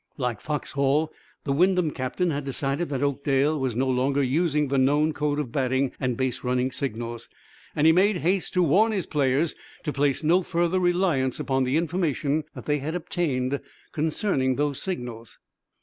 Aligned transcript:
Like 0.17 0.41
Foxhall, 0.41 1.13
the 1.43 1.53
Wyndham 1.53 1.91
captain 1.91 2.31
had 2.31 2.43
decided 2.43 2.89
that 2.89 3.03
Oakdale 3.03 3.59
was 3.59 3.75
no 3.75 3.87
longer 3.87 4.23
using 4.23 4.67
the 4.67 4.79
known 4.79 5.13
code 5.13 5.37
of 5.37 5.51
batting 5.51 5.91
and 5.99 6.17
base 6.17 6.43
running 6.43 6.71
signals, 6.71 7.29
and 7.75 7.85
he 7.85 7.93
made 7.93 8.17
haste 8.17 8.53
to 8.53 8.63
warn 8.63 8.93
his 8.93 9.05
players 9.05 9.53
to 9.83 9.93
place 9.93 10.23
no 10.23 10.41
further 10.41 10.79
reliance 10.79 11.39
upon 11.39 11.65
the 11.65 11.77
information 11.77 12.45
they 12.65 12.79
had 12.79 12.95
obtained 12.95 13.59
concerning 13.91 14.55
those 14.55 14.81
signals. 14.81 15.37